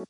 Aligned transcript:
Ya, 0.00 0.08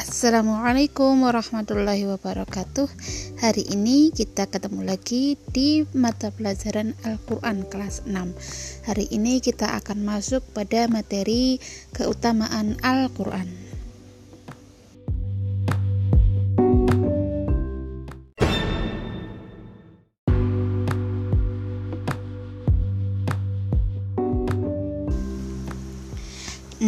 Assalamualaikum 0.00 1.20
warahmatullahi 1.20 2.08
wabarakatuh. 2.08 2.88
Hari 3.44 3.76
ini 3.76 4.08
kita 4.08 4.48
ketemu 4.48 4.88
lagi 4.88 5.36
di 5.52 5.84
mata 5.92 6.32
pelajaran 6.32 6.96
Al-Quran 7.04 7.68
kelas 7.68 8.08
6 8.08 8.88
Hari 8.88 9.04
ini 9.12 9.44
kita 9.44 9.76
akan 9.76 10.00
masuk 10.00 10.40
pada 10.56 10.88
materi 10.88 11.60
keutamaan 11.92 12.80
Al-Quran 12.80 13.71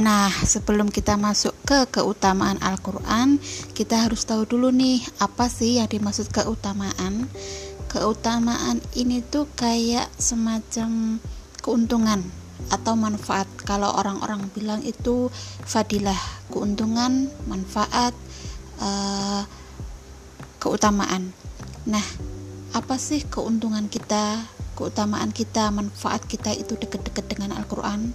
Nah, 0.05 0.29
sebelum 0.29 0.93
kita 0.93 1.17
masuk 1.17 1.57
ke 1.65 1.89
keutamaan 1.89 2.61
Al-Quran, 2.61 3.41
kita 3.73 4.05
harus 4.05 4.29
tahu 4.29 4.45
dulu 4.45 4.69
nih, 4.69 5.01
apa 5.17 5.49
sih 5.49 5.81
yang 5.81 5.89
dimaksud 5.89 6.29
keutamaan? 6.29 7.25
Keutamaan 7.89 8.85
ini 8.93 9.25
tuh 9.25 9.49
kayak 9.57 10.13
semacam 10.21 11.17
keuntungan 11.65 12.21
atau 12.69 12.93
manfaat. 13.01 13.49
Kalau 13.65 13.97
orang-orang 13.97 14.45
bilang 14.53 14.85
itu 14.85 15.33
fadilah, 15.65 16.21
keuntungan, 16.53 17.33
manfaat, 17.49 18.13
uh, 18.85 19.49
keutamaan. 20.61 21.33
Nah, 21.89 22.05
apa 22.77 23.01
sih 23.01 23.25
keuntungan 23.25 23.89
kita, 23.89 24.53
keutamaan 24.77 25.33
kita, 25.33 25.73
manfaat 25.73 26.29
kita 26.29 26.53
itu 26.53 26.77
dekat-dekat 26.77 27.25
dengan 27.25 27.57
Al-Quran? 27.57 28.13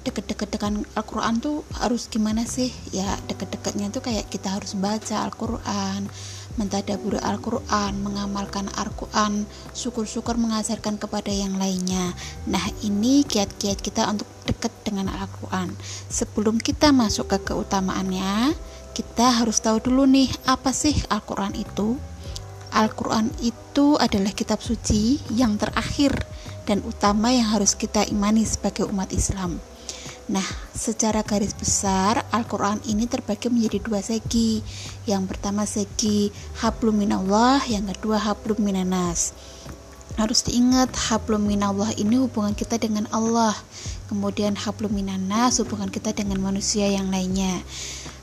Deket-deket 0.00 0.48
dengan 0.56 0.82
Al-Quran 0.96 1.40
tuh 1.44 1.62
harus 1.76 2.08
gimana 2.08 2.48
sih? 2.48 2.72
Ya 2.90 3.20
deket-deketnya 3.28 3.92
tuh 3.92 4.00
kayak 4.00 4.32
kita 4.32 4.56
harus 4.56 4.72
baca 4.76 5.28
Al-Quran 5.28 6.08
mentadaburi 6.58 7.20
Al-Quran 7.22 8.02
mengamalkan 8.02 8.66
Al-Quran 8.74 9.46
syukur-syukur 9.76 10.34
mengajarkan 10.34 10.98
kepada 10.98 11.30
yang 11.30 11.56
lainnya. 11.60 12.12
Nah 12.50 12.64
ini 12.82 13.22
kiat-kiat 13.22 13.78
kita 13.78 14.08
untuk 14.10 14.26
dekat 14.48 14.72
dengan 14.82 15.12
Al-Quran. 15.12 15.72
Sebelum 16.10 16.58
kita 16.58 16.90
masuk 16.90 17.30
ke 17.30 17.38
keutamaannya 17.52 18.56
kita 18.96 19.40
harus 19.40 19.62
tahu 19.62 19.78
dulu 19.78 20.04
nih 20.04 20.28
apa 20.50 20.74
sih 20.74 20.96
Al-Quran 21.08 21.54
itu? 21.54 21.94
Al-Quran 22.70 23.34
itu 23.42 23.98
adalah 23.98 24.30
kitab 24.30 24.62
suci 24.62 25.18
yang 25.34 25.58
terakhir 25.58 26.14
dan 26.70 26.86
utama 26.86 27.34
yang 27.34 27.50
harus 27.50 27.74
kita 27.74 28.06
imani 28.06 28.46
sebagai 28.46 28.86
umat 28.86 29.10
Islam. 29.10 29.58
Nah, 30.30 30.46
secara 30.70 31.26
garis 31.26 31.50
besar 31.58 32.22
Al-Quran 32.30 32.78
ini 32.86 33.10
terbagi 33.10 33.50
menjadi 33.50 33.82
dua 33.82 33.98
segi. 33.98 34.62
Yang 35.02 35.26
pertama 35.26 35.66
segi 35.66 36.30
hablum 36.62 37.02
minallah, 37.02 37.58
yang 37.66 37.90
kedua 37.90 38.22
hablum 38.22 38.62
minanas. 38.62 39.34
Harus 40.14 40.46
diingat 40.46 40.94
hablum 41.10 41.50
minallah 41.50 41.90
ini 41.98 42.22
hubungan 42.22 42.54
kita 42.54 42.78
dengan 42.78 43.10
Allah. 43.10 43.58
Kemudian 44.06 44.54
hablum 44.54 44.94
minanas 44.94 45.58
hubungan 45.58 45.90
kita 45.90 46.14
dengan 46.14 46.38
manusia 46.38 46.86
yang 46.86 47.10
lainnya 47.10 47.66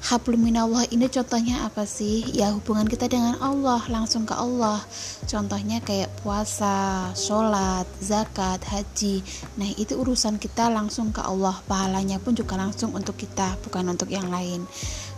hablum 0.08 0.39
minallah 0.39 0.88
ini 0.88 1.11
contohnya 1.11 1.67
apa 1.67 1.83
sih? 1.83 2.23
Ya 2.31 2.55
hubungan 2.55 2.88
kita 2.88 3.11
dengan 3.11 3.36
Allah 3.44 3.83
langsung 3.91 4.23
ke 4.23 4.31
Allah. 4.31 4.80
Contohnya 5.27 5.83
kayak 5.83 6.08
puasa 6.23 7.11
sholat 7.11 7.83
zakat 7.99 8.64
haji. 8.72 9.20
Nah 9.59 9.67
itu 9.76 9.99
urusan 9.99 10.39
kita 10.39 10.71
langsung 10.71 11.11
ke 11.11 11.20
Allah. 11.20 11.59
Pahalanya 11.67 12.23
pun 12.23 12.39
juga 12.39 12.55
langsung 12.55 12.95
untuk 12.95 13.20
kita 13.20 13.59
bukan 13.67 13.92
untuk 13.92 14.08
yang 14.08 14.32
lain. 14.32 14.64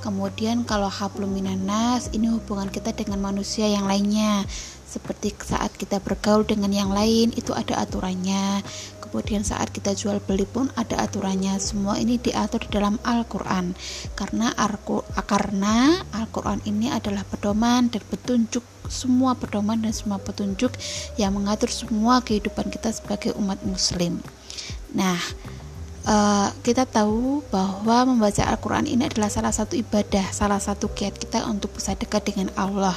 Kemudian 0.02 0.66
kalau 0.66 0.90
hablum 0.90 1.38
minanas 1.38 2.10
ini 2.10 2.26
hubungan 2.34 2.74
kita 2.74 2.90
dengan 2.90 3.22
manusia 3.22 3.70
yang 3.70 3.86
lainnya. 3.86 4.42
Seperti 4.90 5.38
saat 5.46 5.70
kita 5.78 6.02
bergaul 6.02 6.50
dengan 6.50 6.74
yang 6.74 6.90
lain 6.90 7.30
itu 7.38 7.54
ada 7.54 7.78
aturannya 7.78 8.66
kemudian 9.10 9.42
saat 9.42 9.74
kita 9.74 9.98
jual 9.98 10.22
beli 10.24 10.46
pun 10.46 10.70
ada 10.78 11.04
aturannya. 11.04 11.58
Semua 11.58 11.98
ini 11.98 12.22
diatur 12.22 12.64
di 12.64 12.70
dalam 12.72 13.02
Al-Quran. 13.02 13.74
Karena 14.14 14.54
karena 15.26 16.00
Al-Quran 16.14 16.62
ini 16.70 16.94
adalah 16.94 17.26
pedoman 17.26 17.90
dan 17.90 18.02
petunjuk 18.06 18.64
semua 18.90 19.38
pedoman 19.38 19.78
dan 19.82 19.94
semua 19.94 20.18
petunjuk 20.18 20.74
yang 21.18 21.38
mengatur 21.38 21.70
semua 21.70 22.26
kehidupan 22.26 22.74
kita 22.74 22.90
sebagai 22.90 23.38
umat 23.38 23.62
muslim. 23.62 24.18
Nah 24.94 25.18
uh, 26.06 26.54
kita 26.64 26.86
tahu 26.88 27.42
bahwa 27.50 28.14
membaca 28.14 28.46
Al-Quran 28.46 28.86
ini 28.88 29.10
adalah 29.10 29.28
salah 29.28 29.52
satu 29.52 29.76
ibadah, 29.76 30.30
salah 30.32 30.62
satu 30.62 30.88
kiat 30.92 31.18
kita 31.18 31.44
untuk 31.50 31.76
bisa 31.76 31.98
dekat 31.98 32.30
dengan 32.30 32.54
Allah. 32.56 32.96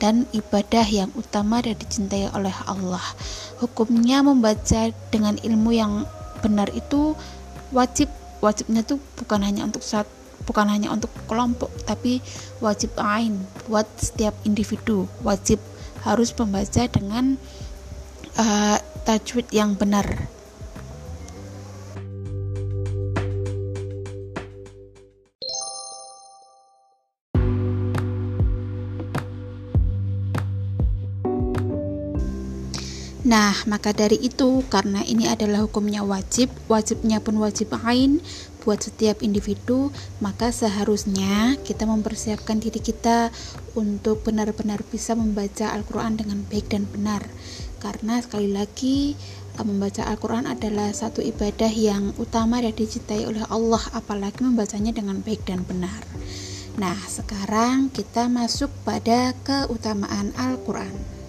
Dan 0.00 0.26
ibadah 0.34 0.86
yang 0.88 1.12
utama 1.14 1.60
dan 1.62 1.76
dicintai 1.76 2.32
oleh 2.32 2.54
Allah. 2.66 3.02
Hukumnya 3.60 4.24
membaca 4.24 4.90
dengan 5.12 5.36
ilmu 5.38 5.70
yang 5.70 6.08
benar 6.40 6.72
itu 6.72 7.14
wajib, 7.70 8.08
wajibnya 8.40 8.82
itu 8.82 8.96
bukan 9.20 9.44
hanya 9.44 9.68
untuk 9.68 9.84
saat 9.84 10.08
bukan 10.48 10.72
hanya 10.72 10.88
untuk 10.88 11.12
kelompok 11.28 11.68
tapi 11.84 12.24
wajib 12.64 12.96
ain 12.96 13.44
buat 13.68 13.86
setiap 14.00 14.32
individu. 14.48 15.04
Wajib 15.20 15.60
harus 16.00 16.32
membaca 16.32 16.88
dengan 16.88 17.36
uh, 18.40 18.76
tajwid 19.04 19.52
yang 19.52 19.76
benar 19.76 20.32
Nah, 33.20 33.52
maka 33.68 33.92
dari 33.92 34.16
itu, 34.16 34.64
karena 34.72 35.04
ini 35.04 35.28
adalah 35.28 35.68
hukumnya 35.68 36.00
wajib, 36.00 36.48
wajibnya 36.72 37.20
pun 37.20 37.36
wajib 37.36 37.68
ain 37.84 38.24
buat 38.64 38.80
setiap 38.80 39.20
individu, 39.20 39.92
maka 40.24 40.48
seharusnya 40.48 41.60
kita 41.60 41.84
mempersiapkan 41.84 42.60
diri 42.64 42.80
kita 42.80 43.28
untuk 43.76 44.24
benar-benar 44.24 44.80
bisa 44.88 45.12
membaca 45.12 45.68
Al-Quran 45.68 46.16
dengan 46.16 46.40
baik 46.48 46.72
dan 46.72 46.88
benar. 46.88 47.28
Karena 47.76 48.24
sekali 48.24 48.56
lagi, 48.56 49.12
eh, 49.56 49.64
membaca 49.68 50.00
Al-Quran 50.08 50.48
adalah 50.48 50.88
satu 50.88 51.20
ibadah 51.20 51.68
yang 51.68 52.16
utama 52.16 52.64
dan 52.64 52.72
dicintai 52.72 53.28
oleh 53.28 53.44
Allah, 53.52 53.84
apalagi 53.92 54.48
membacanya 54.48 54.96
dengan 54.96 55.20
baik 55.20 55.44
dan 55.44 55.60
benar. 55.68 56.08
Nah, 56.80 56.96
sekarang 57.04 57.92
kita 57.92 58.32
masuk 58.32 58.72
pada 58.88 59.36
keutamaan 59.44 60.32
Al-Quran. 60.40 61.19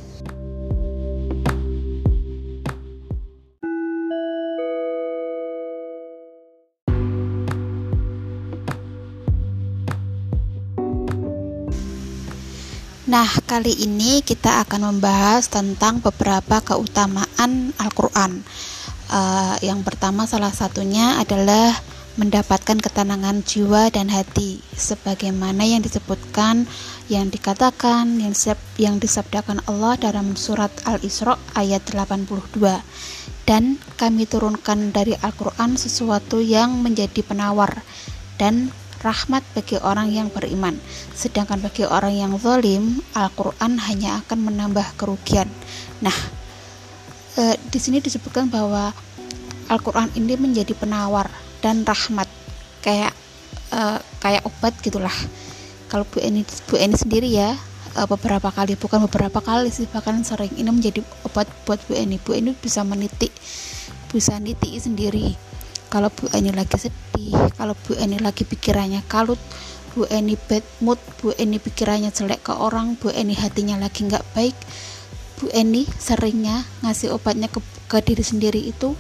Nah, 13.12 13.28
kali 13.44 13.76
ini 13.76 14.24
kita 14.24 14.64
akan 14.64 14.96
membahas 14.96 15.52
tentang 15.52 16.00
beberapa 16.00 16.64
keutamaan 16.64 17.76
Al-Quran. 17.76 18.40
Uh, 19.12 19.60
yang 19.60 19.84
pertama, 19.84 20.24
salah 20.24 20.56
satunya 20.56 21.20
adalah 21.20 21.76
mendapatkan 22.16 22.80
ketenangan 22.80 23.44
jiwa 23.44 23.92
dan 23.92 24.08
hati, 24.08 24.64
sebagaimana 24.80 25.68
yang 25.68 25.84
disebutkan, 25.84 26.64
yang 27.12 27.28
dikatakan, 27.28 28.16
yang, 28.16 28.32
yang 28.80 28.96
disabdakan 28.96 29.60
Allah 29.68 30.00
dalam 30.00 30.40
surat 30.40 30.72
Al-Isra 30.88 31.36
ayat 31.52 31.84
82. 31.92 32.64
Dan 33.44 33.76
kami 34.00 34.24
turunkan 34.24 34.96
dari 34.96 35.20
Al-Quran 35.20 35.76
sesuatu 35.76 36.40
yang 36.40 36.80
menjadi 36.80 37.28
penawar 37.28 37.84
dan 38.40 38.72
rahmat 39.02 39.42
bagi 39.58 39.82
orang 39.82 40.14
yang 40.14 40.30
beriman. 40.30 40.78
Sedangkan 41.12 41.60
bagi 41.60 41.84
orang 41.84 42.14
yang 42.14 42.32
zalim, 42.38 43.02
Al-Quran 43.18 43.82
hanya 43.90 44.22
akan 44.24 44.40
menambah 44.48 44.86
kerugian. 44.96 45.50
Nah, 46.06 46.14
e, 47.36 47.58
di 47.58 47.80
sini 47.82 47.98
disebutkan 48.00 48.48
bahwa 48.48 48.94
Al-Quran 49.68 50.14
ini 50.16 50.38
menjadi 50.38 50.78
penawar 50.78 51.28
dan 51.60 51.82
rahmat, 51.82 52.30
kayak 52.86 53.14
e, 53.74 53.82
kayak 54.22 54.46
obat 54.46 54.74
gitulah. 54.80 55.14
Kalau 55.92 56.08
Bu 56.08 56.24
Eni, 56.24 56.48
Bu 56.72 56.80
Eni 56.80 56.96
sendiri 56.96 57.28
ya 57.28 57.58
e, 57.98 58.00
beberapa 58.06 58.54
kali, 58.54 58.78
bukan 58.78 59.04
beberapa 59.10 59.42
kali 59.42 59.74
sih, 59.74 59.90
bahkan 59.90 60.22
sering 60.22 60.54
ini 60.56 60.70
menjadi 60.70 61.02
obat 61.26 61.50
buat 61.66 61.82
Bu 61.90 61.98
Eni. 61.98 62.22
Bu 62.22 62.38
Eni 62.38 62.54
bisa 62.54 62.86
menitik, 62.86 63.34
bisa 64.14 64.38
nitik 64.38 64.78
sendiri 64.78 65.51
kalau 65.92 66.08
Bu 66.08 66.32
Eni 66.32 66.56
lagi 66.56 66.80
sedih 66.80 67.52
kalau 67.60 67.76
Bu 67.76 68.00
Eni 68.00 68.16
lagi 68.24 68.48
pikirannya 68.48 69.04
kalut 69.12 69.38
Bu 69.92 70.08
Eni 70.08 70.40
bad 70.40 70.64
mood 70.80 70.98
Bu 71.20 71.36
Eni 71.36 71.60
pikirannya 71.60 72.16
jelek 72.16 72.48
ke 72.48 72.56
orang 72.56 72.96
Bu 72.96 73.12
Eni 73.12 73.36
hatinya 73.36 73.76
lagi 73.76 74.08
nggak 74.08 74.24
baik 74.32 74.56
Bu 75.36 75.52
Eni 75.52 75.84
seringnya 76.00 76.64
ngasih 76.80 77.12
obatnya 77.12 77.52
ke, 77.52 77.60
ke 77.92 78.00
diri 78.00 78.24
sendiri 78.24 78.64
itu 78.64 78.96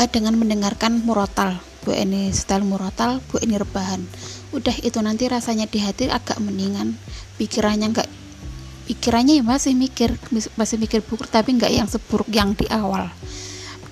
uh, 0.00 0.08
dengan 0.10 0.34
mendengarkan 0.34 1.06
murotal. 1.06 1.62
Bu 1.86 1.94
Eni 1.94 2.34
setel 2.34 2.66
murotal 2.66 3.22
Bu 3.30 3.38
Eni 3.38 3.54
rebahan. 3.54 4.02
Udah 4.50 4.74
itu 4.82 4.98
nanti 4.98 5.30
rasanya 5.30 5.70
di 5.70 5.78
hati 5.78 6.10
agak 6.10 6.42
mendingan. 6.42 6.98
Pikirannya 7.38 7.94
nggak 7.94 8.08
pikirannya 8.90 9.38
ya 9.38 9.44
masih 9.44 9.76
mikir 9.76 10.16
masih 10.56 10.80
mikir 10.80 11.04
buruk 11.04 11.28
tapi 11.28 11.52
nggak 11.54 11.68
yang 11.68 11.86
seburuk 11.90 12.30
yang 12.32 12.54
di 12.54 12.64
awal 12.70 13.10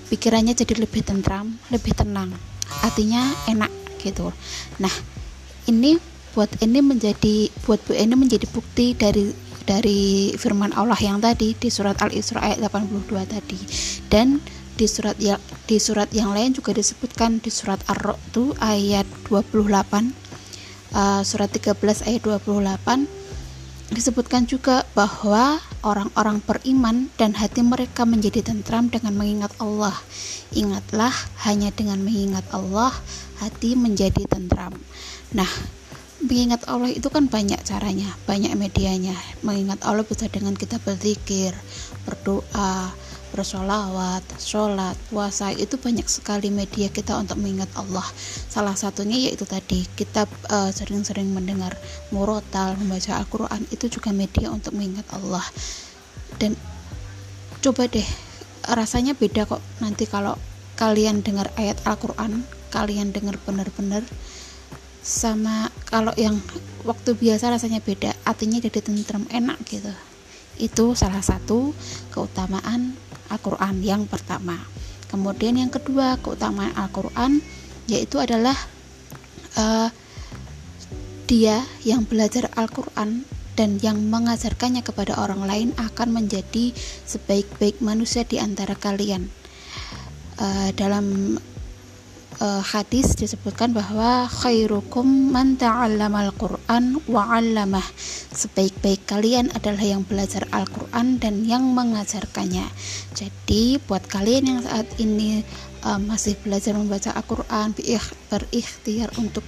pikirannya 0.09 0.53
jadi 0.53 0.75
lebih 0.77 1.01
tentram 1.05 1.57
lebih 1.69 1.93
tenang. 1.97 2.33
Artinya 2.81 3.21
enak 3.49 3.71
gitu. 4.01 4.33
Nah 4.81 4.93
ini 5.69 5.97
buat 6.35 6.51
ini 6.61 6.79
menjadi 6.83 7.49
buat 7.63 7.79
Bu 7.87 7.95
ini 7.95 8.13
menjadi 8.13 8.45
bukti 8.51 8.93
dari 8.93 9.31
dari 9.65 10.35
firman 10.37 10.75
Allah 10.77 10.99
yang 11.01 11.17
tadi 11.17 11.57
di 11.57 11.69
surat 11.73 11.97
Al-Isra 11.97 12.41
ayat 12.43 12.61
82 12.61 13.25
tadi. 13.25 13.59
Dan 14.05 14.37
di 14.75 14.85
surat 14.91 15.15
yang 15.17 15.39
di 15.65 15.79
surat 15.79 16.11
yang 16.11 16.35
lain 16.35 16.51
juga 16.51 16.75
disebutkan 16.75 17.39
di 17.39 17.47
surat 17.47 17.79
Ar-Ra'd 17.87 18.59
ayat 18.59 19.07
28 19.31 19.55
uh, 20.91 21.23
surat 21.23 21.49
13 21.49 22.07
ayat 22.11 22.21
28 22.21 23.95
disebutkan 23.95 24.43
juga 24.43 24.83
bahwa 24.91 25.63
orang-orang 25.85 26.41
beriman 26.41 27.13
dan 27.15 27.37
hati 27.37 27.61
mereka 27.61 28.09
menjadi 28.09 28.41
tentram 28.41 28.89
dengan 28.89 29.13
mengingat 29.13 29.53
Allah. 29.61 29.93
Ingatlah, 30.49 31.13
hanya 31.45 31.69
dengan 31.69 32.01
mengingat 32.01 32.43
Allah, 32.49 32.89
hati 33.37 33.77
menjadi 33.77 34.25
tentram. 34.25 34.73
Nah, 35.37 35.47
mengingat 36.25 36.65
Allah 36.65 36.89
itu 36.89 37.05
kan 37.13 37.29
banyak 37.29 37.61
caranya, 37.61 38.09
banyak 38.25 38.57
medianya. 38.57 39.13
Mengingat 39.45 39.85
Allah 39.85 40.01
bisa 40.01 40.25
dengan 40.25 40.57
kita 40.57 40.81
berzikir, 40.81 41.53
berdoa, 42.09 42.89
bersolawat, 43.35 44.23
sholat, 44.39 44.95
puasa 45.11 45.51
itu 45.51 45.75
banyak 45.75 46.07
sekali 46.07 46.47
media 46.47 46.87
kita 46.87 47.19
untuk 47.19 47.35
mengingat 47.35 47.67
Allah. 47.75 48.07
Salah 48.47 48.79
satunya 48.79 49.27
yaitu 49.27 49.43
tadi 49.43 49.83
kita 49.99 50.23
uh, 50.47 50.71
sering-sering 50.71 51.35
mendengar 51.35 51.75
murotal, 52.15 52.79
membaca 52.79 53.19
Al-Quran 53.19 53.67
itu 53.75 53.91
juga 53.91 54.15
media 54.15 54.47
untuk 54.47 54.71
mengingat 54.71 55.03
Allah. 55.11 55.43
Dan 56.39 56.55
coba 57.59 57.91
deh 57.91 58.07
rasanya 58.71 59.11
beda 59.19 59.43
kok 59.43 59.59
nanti 59.83 60.07
kalau 60.07 60.39
kalian 60.79 61.19
dengar 61.19 61.51
ayat 61.59 61.83
Al-Quran, 61.83 62.47
kalian 62.71 63.11
dengar 63.11 63.35
benar-benar 63.43 64.07
sama 65.05 65.69
kalau 65.85 66.15
yang 66.17 66.39
waktu 66.81 67.13
biasa 67.13 67.53
rasanya 67.53 67.77
beda 67.77 68.17
artinya 68.25 68.57
jadi 68.57 68.81
tentram 68.81 69.29
enak 69.29 69.61
gitu 69.69 69.93
itu 70.57 70.85
salah 70.97 71.21
satu 71.21 71.77
keutamaan 72.09 72.97
Al-Quran 73.29 73.81
yang 73.81 74.05
pertama. 74.05 74.57
Kemudian 75.09 75.55
yang 75.55 75.71
kedua 75.71 76.17
keutamaan 76.19 76.73
Al-Quran 76.75 77.39
yaitu 77.85 78.17
adalah 78.17 78.57
uh, 79.57 79.89
dia 81.25 81.61
yang 81.81 82.05
belajar 82.05 82.49
Al-Quran 82.53 83.25
dan 83.55 83.79
yang 83.79 83.97
mengajarkannya 84.03 84.83
kepada 84.83 85.15
orang 85.17 85.47
lain 85.47 85.69
akan 85.79 86.11
menjadi 86.11 86.75
sebaik-baik 87.07 87.79
manusia 87.79 88.27
di 88.27 88.37
antara 88.37 88.75
kalian. 88.75 89.31
Uh, 90.35 90.75
dalam 90.75 91.39
uh, 92.41 92.63
hadis 92.63 93.15
disebutkan 93.15 93.71
bahwa 93.71 94.27
khairukum 94.27 95.05
man 95.31 95.55
ta'allamal 95.55 96.31
Qur'an 96.35 96.99
wa 97.07 97.31
'allamah. 97.31 97.85
Sebaik-baik 98.35 99.07
kalian 99.07 99.51
adalah 99.55 99.83
yang 99.83 100.03
belajar 100.03 100.43
Al-Qur'an 100.51 101.19
dan 101.21 101.47
yang 101.47 101.63
mengajarkannya. 101.71 102.67
Jadi 103.15 103.79
buat 103.87 104.03
kalian 104.11 104.43
yang 104.47 104.59
saat 104.63 104.87
ini 104.99 105.43
uh, 105.87 105.99
masih 105.99 106.35
belajar 106.43 106.75
membaca 106.75 107.15
Al-Qur'an 107.15 107.71
berikhtiar 108.31 109.09
untuk 109.21 109.45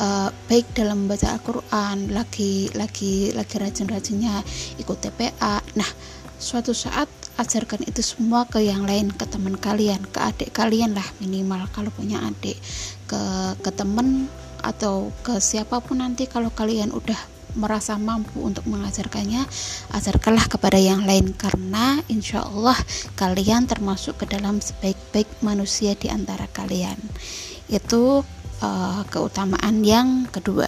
uh, 0.00 0.28
baik 0.46 0.68
dalam 0.76 1.06
membaca 1.06 1.32
Al-Qur'an, 1.32 2.12
lagi 2.12 2.68
lagi 2.76 3.32
lagi 3.32 3.56
rajin-rajinnya 3.56 4.44
ikut 4.80 4.98
TPA. 5.00 5.60
Nah, 5.76 5.90
suatu 6.38 6.70
saat 6.70 7.10
ajarkan 7.38 7.86
itu 7.86 8.02
semua 8.02 8.44
ke 8.50 8.58
yang 8.58 8.82
lain 8.82 9.14
ke 9.14 9.22
teman 9.24 9.54
kalian 9.54 10.02
ke 10.10 10.18
adik 10.18 10.50
kalian 10.50 10.92
lah 10.98 11.06
minimal. 11.22 11.70
Kalau 11.70 11.94
punya 11.94 12.18
adik 12.26 12.58
ke 13.06 13.22
ke 13.62 13.70
temen 13.70 14.26
atau 14.58 15.14
ke 15.22 15.38
siapa 15.38 15.78
pun 15.78 16.02
nanti 16.02 16.26
kalau 16.26 16.50
kalian 16.50 16.90
udah 16.90 17.16
merasa 17.54 17.96
mampu 17.96 18.44
untuk 18.44 18.66
mengajarkannya 18.68 19.46
ajarkanlah 19.94 20.46
kepada 20.50 20.76
yang 20.76 21.06
lain. 21.06 21.32
Karena 21.38 22.02
insya 22.10 22.42
Allah 22.42 22.76
kalian 23.14 23.70
termasuk 23.70 24.18
ke 24.18 24.26
dalam 24.26 24.58
sebaik-baik 24.58 25.30
manusia 25.40 25.94
di 25.94 26.10
antara 26.10 26.50
kalian. 26.50 26.98
Itu 27.70 28.26
uh, 28.60 29.02
keutamaan 29.08 29.86
yang 29.86 30.26
kedua. 30.28 30.66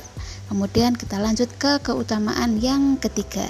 Kemudian 0.50 0.98
kita 0.98 1.22
lanjut 1.22 1.50
ke 1.58 1.78
keutamaan 1.78 2.58
yang 2.58 2.98
ketiga 2.98 3.46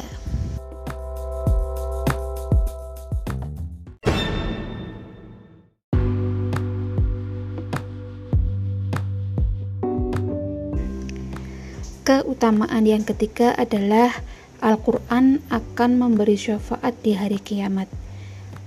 Keutamaan 12.10 12.90
yang 12.90 13.06
ketiga 13.06 13.54
adalah 13.54 14.10
Al-Quran 14.58 15.46
akan 15.46 15.90
memberi 15.94 16.34
syafaat 16.34 16.98
di 17.06 17.14
hari 17.14 17.38
kiamat. 17.38 17.86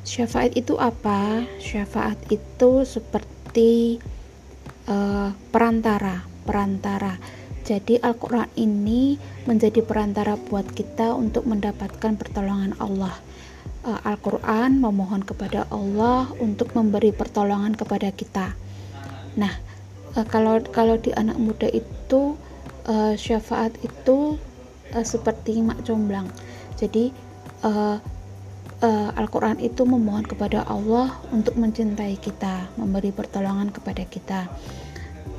Syafaat 0.08 0.56
itu 0.56 0.80
apa? 0.80 1.44
Syafaat 1.60 2.16
itu 2.32 2.88
seperti 2.88 4.00
uh, 4.88 5.36
perantara, 5.52 6.24
perantara. 6.48 7.20
Jadi 7.68 8.00
Al-Quran 8.00 8.48
ini 8.56 9.20
menjadi 9.44 9.84
perantara 9.84 10.40
buat 10.40 10.72
kita 10.72 11.12
untuk 11.12 11.44
mendapatkan 11.44 12.16
pertolongan 12.16 12.80
Allah. 12.80 13.20
Uh, 13.84 14.00
Al-Quran 14.08 14.80
memohon 14.80 15.20
kepada 15.20 15.68
Allah 15.68 16.32
untuk 16.40 16.72
memberi 16.80 17.12
pertolongan 17.12 17.76
kepada 17.76 18.08
kita. 18.08 18.56
Nah, 19.36 19.52
uh, 20.16 20.24
kalau 20.32 20.64
kalau 20.72 20.96
di 20.96 21.12
anak 21.12 21.36
muda 21.36 21.68
itu 21.68 22.40
uh, 22.88 23.14
syafaat 23.16 23.76
itu 23.84 24.36
uh, 24.96 25.06
seperti 25.06 25.60
mak 25.64 25.84
comblang. 25.84 26.28
Jadi 26.80 27.14
uh, 27.64 27.98
uh, 28.84 29.10
Al-Quran 29.16 29.60
itu 29.64 29.88
memohon 29.88 30.28
kepada 30.28 30.68
Allah 30.68 31.16
untuk 31.32 31.56
mencintai 31.56 32.20
kita 32.20 32.68
memberi 32.76 33.16
pertolongan 33.16 33.72
kepada 33.72 34.04
kita. 34.08 34.42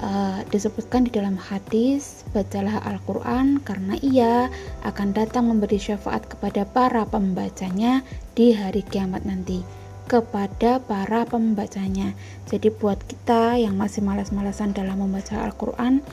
Uh, 0.04 0.42
disebutkan 0.50 1.06
di 1.06 1.14
dalam 1.14 1.38
hadis 1.38 2.26
bacalah 2.34 2.82
Al-Quran 2.82 3.62
karena 3.62 3.94
ia 4.02 4.50
akan 4.82 5.14
datang 5.14 5.48
memberi 5.48 5.78
syafaat 5.80 6.28
kepada 6.28 6.66
para 6.66 7.06
pembacanya 7.08 8.02
di 8.34 8.52
hari 8.52 8.82
kiamat 8.84 9.22
nanti 9.24 9.62
kepada 10.04 10.82
para 10.84 11.24
pembacanya. 11.24 12.12
Jadi 12.50 12.68
buat 12.74 13.00
kita 13.06 13.56
yang 13.56 13.80
masih 13.80 14.04
malas-malasan 14.04 14.76
dalam 14.76 15.00
membaca 15.00 15.40
Al-Quran 15.40 16.04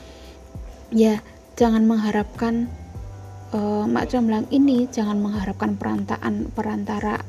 ya 0.92 1.18
jangan 1.56 1.88
mengharapkan 1.88 2.68
uh, 3.56 3.84
mak 3.88 4.12
comblang 4.12 4.44
ini 4.52 4.88
jangan 4.88 5.20
mengharapkan 5.20 5.76
perantaan 5.76 6.52
perantara 6.52 7.20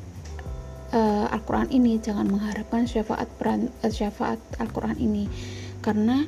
uh, 0.93 1.25
Al-Quran 1.31 1.71
ini 1.71 1.99
jangan 1.99 2.29
mengharapkan 2.29 2.85
syafaat 2.85 3.27
peran, 3.35 3.71
uh, 3.81 3.91
syafaat 3.91 4.39
Al-Quran 4.61 4.99
ini. 4.99 5.25
Karena 5.83 6.23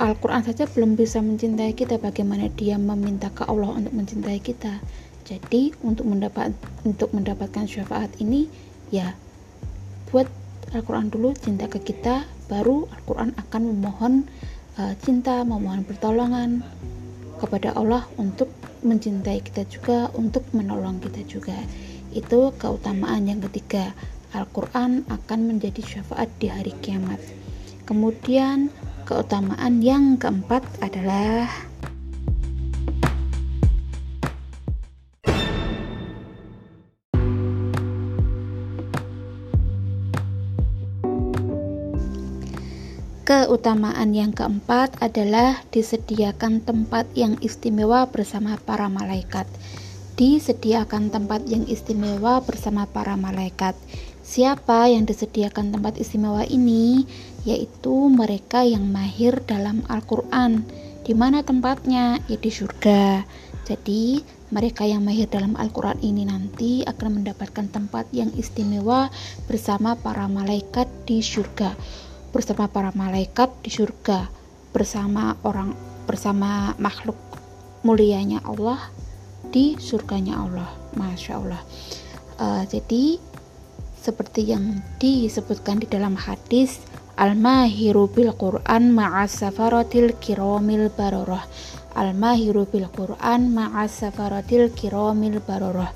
Al-Quran 0.00 0.42
saja 0.42 0.66
belum 0.66 0.98
bisa 0.98 1.22
mencintai 1.22 1.76
kita 1.78 2.00
bagaimana 2.02 2.50
dia 2.50 2.74
meminta 2.80 3.30
ke 3.30 3.46
Allah 3.46 3.70
untuk 3.70 3.94
mencintai 3.94 4.40
kita. 4.42 4.82
Jadi 5.22 5.70
untuk 5.86 6.10
mendapat 6.10 6.50
untuk 6.82 7.14
mendapatkan 7.14 7.70
syafaat 7.70 8.10
ini 8.18 8.50
ya 8.90 9.14
buat 10.10 10.26
Al-Quran 10.74 11.14
dulu 11.14 11.38
cinta 11.38 11.70
ke 11.70 11.78
kita 11.78 12.26
baru 12.50 12.90
Al-Quran 12.90 13.30
akan 13.38 13.62
memohon 13.62 14.14
uh, 14.80 14.96
cinta, 15.04 15.44
memohon 15.44 15.84
pertolongan 15.84 16.64
kepada 17.36 17.76
Allah 17.76 18.08
untuk 18.16 18.48
mencintai 18.80 19.44
kita 19.44 19.68
juga, 19.68 20.08
untuk 20.16 20.48
menolong 20.56 21.04
kita 21.04 21.20
juga. 21.28 21.56
Itu 22.16 22.56
keutamaan 22.56 23.28
yang 23.28 23.44
ketiga. 23.44 23.92
Al-Quran 24.30 25.04
akan 25.10 25.40
menjadi 25.44 25.82
syafaat 25.82 26.30
di 26.40 26.48
hari 26.48 26.72
kiamat. 26.80 27.18
Kemudian, 27.84 28.70
keutamaan 29.04 29.82
yang 29.82 30.16
keempat 30.16 30.62
adalah 30.78 31.50
Keutamaan 43.20 44.16
yang 44.16 44.32
keempat 44.32 44.96
adalah 45.04 45.60
disediakan 45.68 46.64
tempat 46.64 47.04
yang 47.12 47.36
istimewa 47.44 48.08
bersama 48.08 48.56
para 48.56 48.88
malaikat. 48.88 49.44
Disediakan 50.16 51.12
tempat 51.12 51.44
yang 51.44 51.68
istimewa 51.68 52.40
bersama 52.40 52.88
para 52.88 53.20
malaikat. 53.20 53.76
Siapa 54.24 54.88
yang 54.88 55.04
disediakan 55.04 55.68
tempat 55.68 56.00
istimewa 56.00 56.48
ini? 56.48 57.04
Yaitu 57.44 58.08
mereka 58.08 58.64
yang 58.64 58.88
mahir 58.88 59.44
dalam 59.44 59.84
Al-Quran. 59.92 60.64
Di 61.04 61.12
mana 61.12 61.44
tempatnya? 61.44 62.24
Ya 62.24 62.36
di 62.40 62.48
surga. 62.48 63.28
Jadi, 63.68 64.24
mereka 64.48 64.88
yang 64.88 65.04
mahir 65.04 65.28
dalam 65.28 65.60
Al-Quran 65.60 66.00
ini 66.00 66.24
nanti 66.24 66.88
akan 66.88 67.20
mendapatkan 67.20 67.68
tempat 67.68 68.08
yang 68.16 68.32
istimewa 68.32 69.12
bersama 69.44 69.92
para 69.92 70.24
malaikat 70.24 70.88
di 71.04 71.20
surga 71.20 71.76
bersama 72.30 72.70
para 72.70 72.90
malaikat 72.94 73.50
di 73.62 73.70
surga 73.70 74.30
bersama 74.70 75.34
orang 75.42 75.74
bersama 76.06 76.74
makhluk 76.78 77.18
mulianya 77.82 78.42
Allah 78.46 78.78
di 79.50 79.76
surganya 79.78 80.40
Allah. 80.42 80.70
Masya 80.90 81.32
Allah. 81.38 81.62
Uh, 82.40 82.62
jadi 82.66 83.18
seperti 84.00 84.48
yang 84.48 84.82
disebutkan 84.98 85.78
di 85.78 85.86
dalam 85.86 86.18
hadis 86.18 86.82
Al-mahiru 87.20 88.08
bil 88.08 88.32
Quran 88.32 88.96
ma'as 88.96 89.44
safaratil 89.44 90.16
kiramil 90.24 90.88
baroroh. 90.88 91.44
Al-mahiru 91.92 92.64
bil 92.64 92.88
Quran 92.88 93.52
ma'as 93.52 93.92
safaratil 94.00 94.72
kiramil 94.72 95.44
baroroh. 95.44 95.92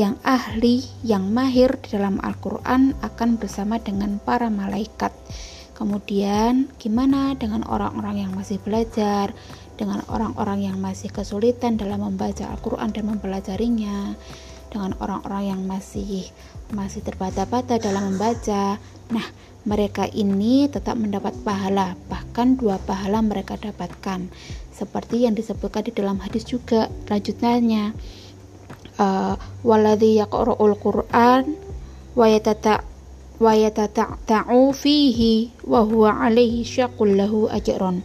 Yang 0.00 0.16
ahli, 0.24 0.76
yang 1.04 1.28
mahir 1.28 1.76
di 1.84 2.00
dalam 2.00 2.16
Al-Quran 2.24 2.96
akan 3.04 3.36
bersama 3.36 3.76
dengan 3.84 4.16
para 4.16 4.48
malaikat 4.48 5.12
Kemudian, 5.76 6.72
gimana 6.80 7.36
dengan 7.36 7.60
orang-orang 7.68 8.24
yang 8.24 8.32
masih 8.32 8.56
belajar, 8.64 9.36
dengan 9.76 10.00
orang-orang 10.08 10.64
yang 10.64 10.80
masih 10.80 11.12
kesulitan 11.12 11.76
dalam 11.76 12.00
membaca 12.00 12.48
Al-Quran 12.48 12.96
dan 12.96 13.04
mempelajarinya, 13.12 14.16
dengan 14.72 14.96
orang-orang 15.04 15.52
yang 15.52 15.60
masih 15.68 16.32
masih 16.72 17.04
terbata-bata 17.04 17.76
dalam 17.76 18.16
membaca. 18.16 18.80
Nah, 19.12 19.26
mereka 19.68 20.08
ini 20.08 20.64
tetap 20.72 20.96
mendapat 20.96 21.36
pahala, 21.44 21.92
bahkan 22.08 22.56
dua 22.56 22.80
pahala 22.80 23.20
mereka 23.20 23.60
dapatkan. 23.60 24.32
Seperti 24.72 25.28
yang 25.28 25.36
disebutkan 25.36 25.84
di 25.84 25.92
dalam 25.92 26.18
hadis 26.24 26.48
juga 26.48 26.88
lanjutannya. 27.12 27.92
Uh, 28.96 29.36
waladhi 29.60 30.16
yaqra'ul 30.24 30.72
Qur'an 30.80 31.44
wa 32.16 32.26
yatata' 32.32 32.95
ajrun. 37.52 38.00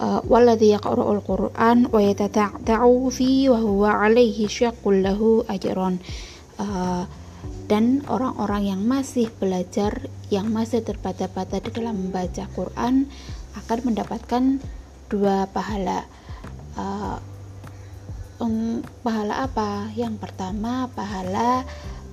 Uh, 0.00 0.24
walladhi 0.24 0.72
yaqra'ul 0.72 1.20
qur'an 1.20 1.90
wa 1.92 2.00
yatata'u 2.00 3.12
fihi 3.12 3.52
wa 3.52 3.60
huwa 3.60 4.00
alaihi 4.00 4.48
syaqqul 4.48 5.04
lahu 5.04 5.44
ajrun. 5.44 6.00
Uh, 6.56 7.04
dan 7.70 8.02
orang-orang 8.10 8.74
yang 8.74 8.82
masih 8.82 9.30
belajar 9.38 10.10
yang 10.30 10.50
masih 10.50 10.82
terbata-bata 10.82 11.62
di 11.62 11.70
dalam 11.70 11.98
membaca 12.08 12.46
Quran 12.54 13.06
akan 13.54 13.78
mendapatkan 13.86 14.44
dua 15.10 15.46
pahala. 15.50 16.06
Uh, 16.74 17.18
um, 18.40 18.80
pahala 19.04 19.46
apa? 19.46 19.90
Yang 19.94 20.18
pertama 20.18 20.88
pahala 20.94 21.62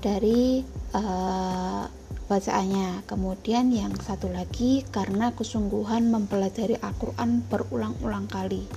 dari 0.03 0.61
uh, 0.93 1.89
bacaannya. 2.27 3.07
Kemudian 3.07 3.71
yang 3.71 3.95
satu 3.95 4.27
lagi 4.27 4.83
karena 4.91 5.31
kesungguhan 5.33 6.11
mempelajari 6.11 6.75
Al-Qur'an 6.83 7.47
berulang-ulang 7.47 8.27
kali. 8.27 8.67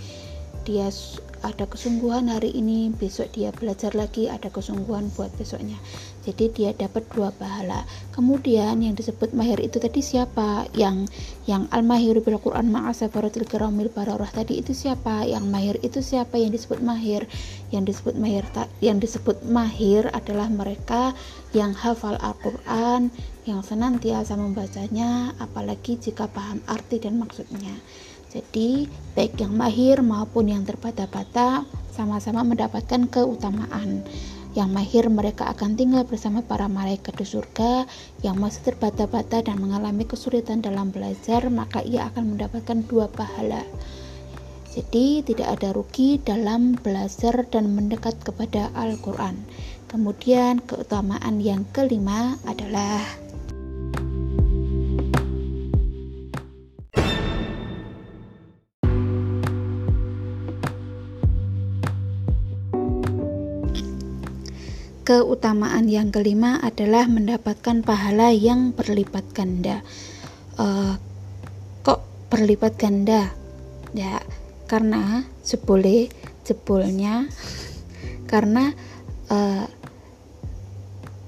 Dia 0.68 0.92
ada 1.40 1.64
kesungguhan 1.64 2.28
hari 2.28 2.52
ini, 2.52 2.92
besok 2.92 3.32
dia 3.32 3.48
belajar 3.48 3.96
lagi, 3.96 4.28
ada 4.28 4.52
kesungguhan 4.52 5.08
buat 5.16 5.32
besoknya. 5.40 5.80
Jadi 6.20 6.52
dia 6.52 6.70
dapat 6.76 7.08
dua 7.16 7.32
pahala. 7.32 7.88
Kemudian 8.12 8.76
yang 8.84 8.92
disebut 8.92 9.32
mahir 9.32 9.56
itu 9.56 9.80
tadi 9.80 10.04
siapa? 10.04 10.68
Yang 10.76 11.08
yang 11.48 11.64
al-mahir 11.72 12.20
bil 12.20 12.36
Quran 12.36 12.68
ma'asabaratil 12.68 13.48
kiramil 13.48 13.88
bararah 13.88 14.28
tadi 14.28 14.60
itu 14.60 14.76
siapa? 14.76 15.24
Yang 15.24 15.44
mahir 15.48 15.76
itu 15.80 16.04
siapa 16.04 16.36
yang 16.36 16.52
disebut 16.52 16.84
mahir? 16.84 17.24
Yang 17.72 17.96
disebut 17.96 18.20
mahir 18.20 18.44
yang 18.84 19.00
disebut 19.00 19.40
mahir 19.48 20.12
adalah 20.12 20.52
mereka 20.52 21.16
yang 21.56 21.72
hafal 21.72 22.20
Al-Qur'an, 22.20 23.08
yang 23.48 23.64
senantiasa 23.64 24.36
membacanya 24.36 25.32
apalagi 25.40 25.96
jika 25.96 26.28
paham 26.28 26.60
arti 26.68 27.00
dan 27.00 27.16
maksudnya. 27.16 27.72
Jadi, 28.30 28.86
baik 29.18 29.42
yang 29.42 29.58
mahir 29.58 30.06
maupun 30.06 30.46
yang 30.46 30.62
terbata-bata 30.62 31.66
sama-sama 31.90 32.46
mendapatkan 32.46 33.10
keutamaan. 33.10 34.06
Yang 34.54 34.70
mahir 34.70 35.04
mereka 35.10 35.50
akan 35.50 35.74
tinggal 35.74 36.06
bersama 36.06 36.42
para 36.42 36.70
malaikat 36.70 37.14
di 37.18 37.26
surga, 37.26 37.90
yang 38.22 38.38
masih 38.38 38.70
terbata-bata 38.70 39.42
dan 39.42 39.58
mengalami 39.58 40.06
kesulitan 40.06 40.62
dalam 40.62 40.94
belajar, 40.94 41.50
maka 41.50 41.82
ia 41.82 42.06
akan 42.10 42.34
mendapatkan 42.34 42.86
dua 42.86 43.10
pahala. 43.10 43.66
Jadi, 44.70 45.26
tidak 45.26 45.58
ada 45.58 45.74
rugi 45.74 46.22
dalam 46.22 46.78
belajar 46.78 47.42
dan 47.50 47.74
mendekat 47.74 48.14
kepada 48.22 48.70
Al-Quran. 48.78 49.42
Kemudian, 49.90 50.62
keutamaan 50.62 51.42
yang 51.42 51.66
kelima 51.74 52.38
adalah 52.46 53.02
keutamaan 65.10 65.90
yang 65.90 66.14
kelima 66.14 66.62
adalah 66.62 67.10
mendapatkan 67.10 67.82
pahala 67.82 68.30
yang 68.30 68.70
berlipat 68.70 69.26
ganda. 69.34 69.82
Uh, 70.54 70.94
kok 71.82 72.06
berlipat 72.30 72.78
ganda? 72.78 73.34
Ya, 73.90 74.22
karena 74.70 75.26
jebole 75.42 76.14
jebulnya 76.46 77.26
karena 78.30 78.70
uh, 79.34 79.66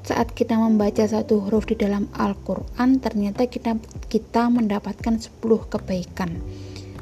saat 0.07 0.31
kita 0.31 0.55
membaca 0.63 1.03
satu 1.03 1.43
huruf 1.43 1.67
di 1.67 1.75
dalam 1.75 2.07
Al-Qur'an 2.15 3.03
ternyata 3.03 3.51
kita 3.51 3.83
kita 4.07 4.47
mendapatkan 4.47 5.19
10 5.19 5.43
kebaikan. 5.43 6.39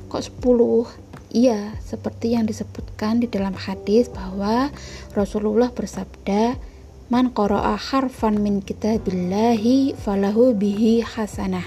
Kok 0.08 0.22
10? 0.40 1.10
Iya, 1.30 1.76
seperti 1.84 2.34
yang 2.34 2.48
disebutkan 2.48 3.20
di 3.20 3.28
dalam 3.30 3.54
hadis 3.54 4.10
bahwa 4.10 4.72
Rasulullah 5.14 5.70
bersabda, 5.70 6.69
Man 7.10 7.34
qara'a 7.34 7.74
harfan 7.74 8.38
min 8.38 8.62
kitabillahi 8.62 9.98
falahu 9.98 10.54
bihi 10.54 11.02
hasanah. 11.02 11.66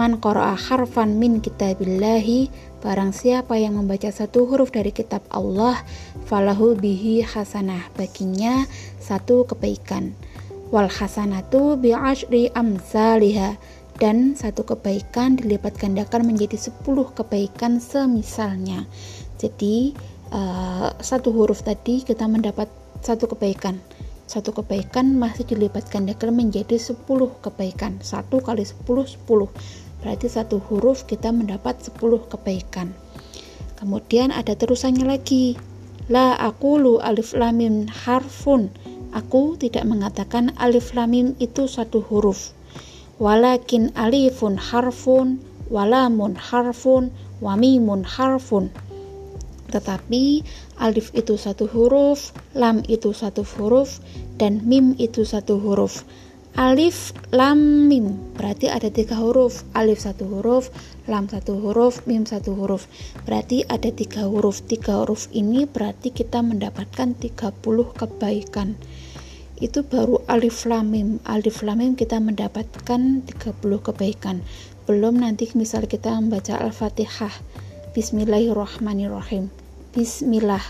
Man 0.00 0.16
qara'a 0.16 0.56
harfan 0.56 1.20
min 1.20 1.44
kitabillahi 1.44 2.48
barang 2.80 3.12
siapa 3.12 3.60
yang 3.60 3.76
membaca 3.76 4.08
satu 4.08 4.48
huruf 4.48 4.72
dari 4.72 4.88
kitab 4.88 5.20
Allah 5.28 5.76
falahu 6.24 6.72
bihi 6.72 7.20
hasanah 7.20 7.92
baginya 8.00 8.64
satu 8.96 9.44
kebaikan. 9.44 10.16
Wal 10.72 10.88
hasanatu 10.88 11.76
bi'ashri 11.76 12.48
amsalihah 12.56 13.60
dan 14.00 14.32
satu 14.32 14.64
kebaikan 14.64 15.36
dilipat 15.36 15.76
gandakan 15.76 16.24
menjadi 16.24 16.56
sepuluh 16.56 17.12
kebaikan 17.12 17.76
semisalnya. 17.76 18.88
Jadi 19.36 19.92
uh, 20.32 20.96
satu 20.96 21.28
huruf 21.28 21.60
tadi 21.60 22.00
kita 22.00 22.24
mendapat 22.24 22.72
satu 23.04 23.28
kebaikan 23.28 23.76
satu 24.26 24.54
kebaikan 24.56 25.18
masih 25.18 25.44
dilipat 25.44 25.90
gandakan 25.90 26.38
menjadi 26.38 26.78
10 26.78 27.04
kebaikan. 27.42 27.98
Satu 28.00 28.40
kali 28.40 28.64
10 28.64 28.84
10 28.86 29.26
berarti 30.02 30.26
satu 30.26 30.58
huruf 30.66 31.06
kita 31.06 31.30
mendapat 31.30 31.78
10 31.78 31.98
kebaikan. 32.26 32.90
Kemudian 33.78 34.30
ada 34.34 34.54
terusannya 34.54 35.06
lagi. 35.06 35.58
La 36.10 36.34
aku 36.34 36.78
lu 36.78 36.94
alif 36.98 37.34
lamim 37.34 37.86
harfun. 37.90 38.70
Aku 39.14 39.54
tidak 39.60 39.86
mengatakan 39.86 40.54
alif 40.58 40.94
lamim 40.96 41.38
itu 41.38 41.70
satu 41.70 42.02
huruf. 42.02 42.54
Walakin 43.22 43.94
alifun 43.94 44.58
harfun 44.58 45.38
walamun 45.72 46.36
harfun 46.36 47.08
wamimun 47.40 48.04
harfun 48.04 48.68
tetapi 49.72 50.44
alif 50.76 51.08
itu 51.16 51.40
satu 51.40 51.64
huruf, 51.64 52.36
lam 52.52 52.84
itu 52.86 53.16
satu 53.16 53.40
huruf, 53.56 54.04
dan 54.36 54.60
mim 54.68 54.92
itu 55.00 55.24
satu 55.24 55.56
huruf. 55.56 56.04
Alif, 56.52 57.16
lam, 57.32 57.88
mim 57.88 58.12
berarti 58.36 58.68
ada 58.68 58.92
tiga 58.92 59.16
huruf. 59.16 59.64
Alif 59.72 60.04
satu 60.04 60.28
huruf, 60.28 60.68
lam 61.08 61.24
satu 61.24 61.56
huruf, 61.56 62.04
mim 62.04 62.28
satu 62.28 62.52
huruf. 62.52 62.84
Berarti 63.24 63.64
ada 63.64 63.88
tiga 63.88 64.28
huruf. 64.28 64.60
Tiga 64.68 65.00
huruf 65.00 65.32
ini 65.32 65.64
berarti 65.64 66.12
kita 66.12 66.44
mendapatkan 66.44 67.16
30 67.16 67.56
kebaikan. 67.96 68.76
Itu 69.56 69.80
baru 69.88 70.20
alif 70.28 70.68
lam 70.68 70.92
mim. 70.92 71.24
Alif 71.24 71.64
lam 71.64 71.80
mim 71.80 71.96
kita 71.96 72.20
mendapatkan 72.20 73.24
30 73.24 73.32
kebaikan. 73.80 74.44
belum 74.82 75.22
nanti 75.22 75.46
misal 75.54 75.86
kita 75.86 76.18
membaca 76.18 76.58
Al-Fatihah 76.58 77.30
Bismillahirrahmanirrahim 77.94 79.61
Bismillah. 79.92 80.64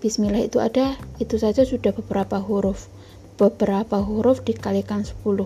Bismillah 0.00 0.48
itu 0.48 0.56
ada 0.64 0.96
itu 1.20 1.36
saja 1.36 1.60
sudah 1.68 1.92
beberapa 1.92 2.40
huruf. 2.40 2.88
Beberapa 3.36 4.00
huruf 4.00 4.40
dikalikan 4.48 5.04
10 5.04 5.44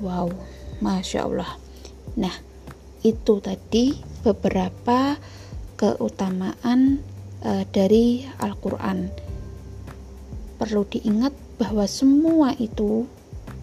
wow 0.00 0.32
Masya 0.80 1.28
Allah. 1.28 1.60
Nah 2.16 2.32
itu 3.04 3.36
tadi 3.44 4.00
beberapa 4.24 5.20
keutamaan 5.76 7.04
uh, 7.44 7.68
dari 7.68 8.24
Al-Quran. 8.40 9.12
Perlu 10.56 10.88
diingat 10.88 11.36
bahwa 11.60 11.84
semua 11.84 12.56
itu 12.56 13.04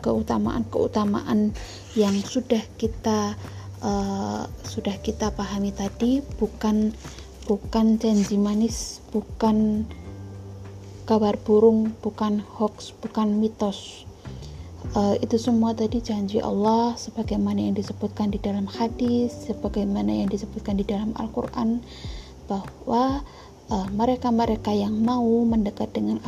keutamaan-keutamaan 0.06 1.58
yang 1.98 2.16
sudah 2.22 2.62
kita 2.78 3.34
uh, 3.82 4.46
sudah 4.62 4.94
kita 5.02 5.34
pahami 5.34 5.74
tadi 5.74 6.22
bukan 6.38 6.94
bukan 7.50 7.98
janji 7.98 8.38
manis, 8.38 9.02
bukan 9.10 9.86
kabar 11.10 11.36
burung, 11.42 11.92
bukan 12.00 12.40
hoax, 12.40 12.94
bukan 13.02 13.42
mitos. 13.42 14.06
Uh, 14.92 15.14
itu 15.22 15.38
semua 15.38 15.78
tadi 15.78 16.02
janji 16.02 16.42
Allah 16.42 16.98
sebagaimana 16.98 17.62
yang 17.62 17.78
disebutkan 17.78 18.34
di 18.34 18.40
dalam 18.42 18.66
hadis, 18.66 19.34
sebagaimana 19.46 20.10
yang 20.10 20.30
disebutkan 20.30 20.78
di 20.78 20.86
dalam 20.86 21.14
Al-Qur'an 21.16 21.80
bahwa 22.50 23.24
eh, 23.72 23.88
mereka-mereka 23.96 24.76
uh, 24.76 24.82
yang 24.84 25.00
mau 25.00 25.24
mendekat 25.48 25.96
dengan 25.96 26.20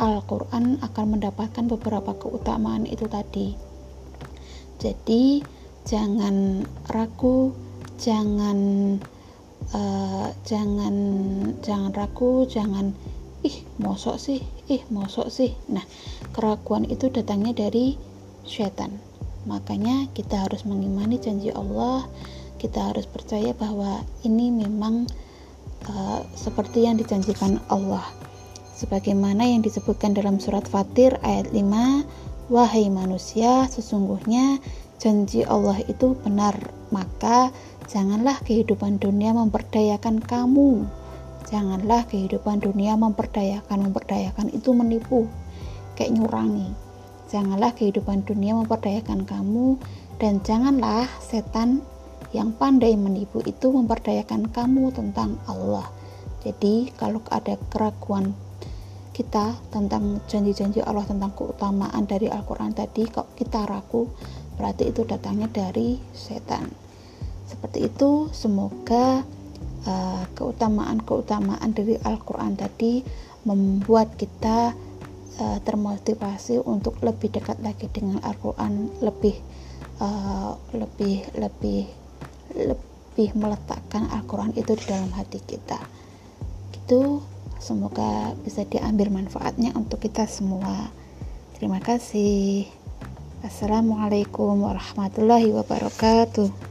Al-Qur'an 0.00 0.80
akan 0.80 1.04
mendapatkan 1.18 1.64
beberapa 1.68 2.16
keutamaan 2.16 2.88
itu 2.88 3.04
tadi. 3.10 3.52
Jadi 4.78 5.42
jangan 5.84 6.64
ragu, 6.88 7.52
jangan 8.00 8.56
uh, 9.74 10.28
jangan 10.46 10.94
jangan 11.60 11.90
ragu 11.92 12.46
jangan 12.48 12.94
ih 13.42 13.56
mosok 13.78 14.16
sih 14.18 14.40
ih 14.68 14.82
mosok 14.92 15.28
sih. 15.32 15.54
Nah 15.72 15.84
keraguan 16.32 16.84
itu 16.86 17.08
datangnya 17.08 17.66
dari 17.66 17.96
syaitan 18.48 19.08
makanya 19.48 20.08
kita 20.12 20.44
harus 20.44 20.68
mengimani 20.68 21.16
janji 21.16 21.48
Allah. 21.54 22.04
Kita 22.58 22.90
harus 22.90 23.06
percaya 23.06 23.54
bahwa 23.54 24.02
ini 24.26 24.50
memang 24.50 25.06
uh, 25.86 26.20
seperti 26.34 26.84
yang 26.84 26.98
dijanjikan 26.98 27.62
Allah. 27.70 28.02
Sebagaimana 28.74 29.46
yang 29.46 29.62
disebutkan 29.62 30.14
dalam 30.14 30.42
surat 30.42 30.66
Fatir 30.66 31.18
ayat 31.22 31.50
5 31.50 32.50
wahai 32.50 32.90
manusia 32.90 33.66
sesungguhnya 33.70 34.58
janji 34.98 35.46
Allah 35.46 35.78
itu 35.86 36.18
benar. 36.18 36.58
Maka 36.90 37.54
Janganlah 37.88 38.44
kehidupan 38.44 39.00
dunia 39.00 39.32
memperdayakan 39.32 40.20
kamu. 40.20 40.84
Janganlah 41.48 42.04
kehidupan 42.04 42.60
dunia 42.60 43.00
memperdayakan, 43.00 43.88
memperdayakan 43.88 44.52
itu 44.52 44.76
menipu, 44.76 45.24
kayak 45.96 46.12
nyurangi. 46.12 46.68
Janganlah 47.32 47.72
kehidupan 47.72 48.28
dunia 48.28 48.60
memperdayakan 48.60 49.24
kamu 49.24 49.80
dan 50.20 50.44
janganlah 50.44 51.08
setan 51.16 51.80
yang 52.36 52.52
pandai 52.52 52.92
menipu 52.92 53.40
itu 53.48 53.72
memperdayakan 53.72 54.52
kamu 54.52 54.92
tentang 54.92 55.40
Allah. 55.48 55.88
Jadi, 56.44 56.92
kalau 56.92 57.24
ada 57.32 57.56
keraguan 57.72 58.36
kita 59.16 59.56
tentang 59.72 60.20
janji-janji 60.28 60.84
Allah 60.84 61.08
tentang 61.08 61.32
keutamaan 61.32 62.04
dari 62.04 62.28
Al-Quran 62.28 62.76
tadi, 62.76 63.08
kok 63.08 63.32
kita 63.32 63.64
ragu, 63.64 64.12
berarti 64.60 64.92
itu 64.92 65.08
datangnya 65.08 65.48
dari 65.48 65.96
setan 66.12 66.87
seperti 67.48 67.88
itu 67.88 68.28
semoga 68.30 69.24
uh, 69.88 70.24
keutamaan-keutamaan 70.36 71.72
dari 71.72 71.96
Al-Quran 71.96 72.60
tadi 72.60 73.00
membuat 73.48 74.14
kita 74.20 74.76
uh, 75.40 75.58
termotivasi 75.64 76.60
untuk 76.60 77.00
lebih 77.00 77.32
dekat 77.32 77.56
lagi 77.64 77.88
dengan 77.88 78.20
Al-Quran 78.20 79.00
lebih 79.00 79.36
uh, 80.04 80.60
lebih 80.76 81.24
lebih 81.40 81.88
lebih 82.52 83.28
meletakkan 83.32 84.12
Al-Quran 84.12 84.52
itu 84.54 84.76
di 84.76 84.84
dalam 84.84 85.10
hati 85.16 85.40
kita. 85.40 85.80
Itu 86.76 87.24
semoga 87.58 88.36
bisa 88.44 88.62
diambil 88.68 89.10
manfaatnya 89.10 89.74
untuk 89.74 90.04
kita 90.04 90.28
semua. 90.28 90.92
Terima 91.58 91.82
kasih. 91.82 92.70
Assalamualaikum 93.42 94.66
warahmatullahi 94.66 95.54
wabarakatuh 95.54 96.67